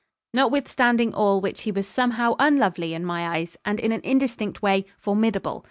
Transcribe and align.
Notwithstanding 0.33 1.13
all 1.13 1.41
which 1.41 1.61
he 1.61 1.71
was 1.71 1.85
somehow 1.87 2.35
unlovely 2.39 2.95
in 2.95 3.05
my 3.05 3.35
eyes, 3.37 3.55
and 3.63 3.79
in 3.79 3.91
an 3.91 4.01
indistinct 4.03 4.59
way, 4.63 4.85
formidable. 4.97 5.59